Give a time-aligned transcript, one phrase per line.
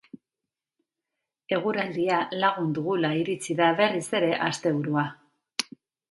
[1.57, 5.05] Eguraldia lagun dugula iritsi da berriz ere asteburua.